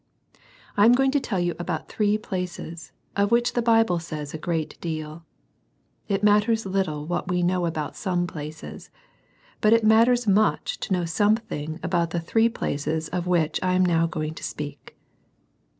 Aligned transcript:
I 0.77 0.85
am 0.85 0.93
going 0.93 1.11
to 1.11 1.19
tell 1.19 1.39
you 1.39 1.53
about 1.59 1.87
three 1.87 2.17
places, 2.17 2.91
of 3.15 3.29
which 3.29 3.53
the 3.53 3.61
Bible 3.61 3.99
says 3.99 4.33
a 4.33 4.39
great 4.39 4.81
deal. 4.81 5.27
It 6.07 6.23
matters 6.23 6.65
little 6.65 7.05
what 7.05 7.27
we 7.27 7.43
know 7.43 7.67
about 7.67 7.95
some 7.95 8.25
places; 8.25 8.89
but 9.61 9.73
it 9.73 9.83
matters 9.83 10.25
much 10.27 10.79
to 10.79 10.93
know 10.93 11.05
something 11.05 11.79
about 11.83 12.09
the 12.09 12.19
three 12.19 12.49
places 12.49 13.09
of 13.09 13.27
which 13.27 13.59
I 13.61 13.73
am 13.75 13.85
now 13.85 14.07
going 14.07 14.33
to 14.33 14.43
speak. 14.43 14.97